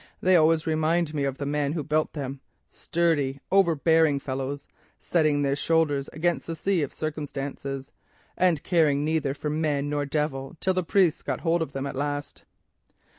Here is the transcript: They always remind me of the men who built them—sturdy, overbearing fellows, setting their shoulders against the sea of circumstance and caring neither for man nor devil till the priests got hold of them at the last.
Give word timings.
They 0.19 0.35
always 0.35 0.65
remind 0.65 1.13
me 1.13 1.25
of 1.25 1.37
the 1.37 1.45
men 1.45 1.73
who 1.73 1.83
built 1.83 2.13
them—sturdy, 2.13 3.39
overbearing 3.51 4.17
fellows, 4.19 4.65
setting 4.97 5.43
their 5.43 5.55
shoulders 5.55 6.09
against 6.11 6.47
the 6.47 6.55
sea 6.55 6.81
of 6.81 6.91
circumstance 6.91 7.67
and 8.35 8.63
caring 8.63 9.05
neither 9.05 9.35
for 9.35 9.51
man 9.51 9.89
nor 9.91 10.07
devil 10.07 10.57
till 10.59 10.73
the 10.73 10.81
priests 10.83 11.21
got 11.21 11.41
hold 11.41 11.61
of 11.61 11.73
them 11.73 11.85
at 11.85 11.93
the 11.93 11.99
last. 11.99 12.45